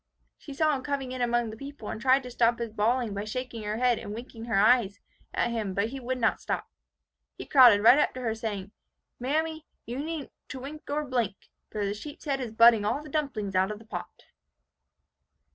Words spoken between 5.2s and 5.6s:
at